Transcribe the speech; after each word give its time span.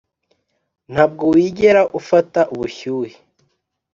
ntabwo 0.91 1.23
wigera 1.33 1.81
ufata 1.99 2.41
ubushyuhe 2.53 3.15